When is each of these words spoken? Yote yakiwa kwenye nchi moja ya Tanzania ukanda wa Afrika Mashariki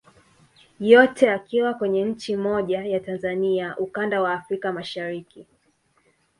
Yote 0.79 1.25
yakiwa 1.25 1.73
kwenye 1.73 2.05
nchi 2.05 2.35
moja 2.35 2.83
ya 2.85 2.99
Tanzania 2.99 3.77
ukanda 3.77 4.21
wa 4.21 4.33
Afrika 4.33 4.73
Mashariki 4.73 5.45